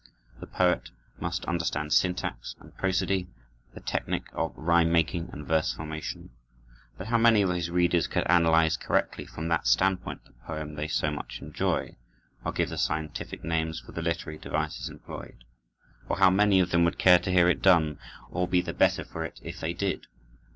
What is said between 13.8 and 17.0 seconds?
the literary devices employed? Or how many of them would